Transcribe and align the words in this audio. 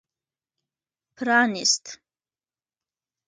پرانېست. 1.15 1.85